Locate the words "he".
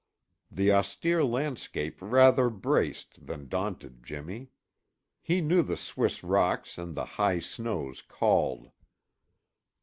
5.21-5.41